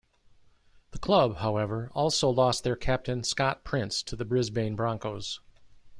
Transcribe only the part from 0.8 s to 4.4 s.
The club, however, also lost their captain Scott Prince to the